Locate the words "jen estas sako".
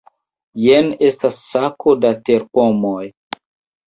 0.61-1.93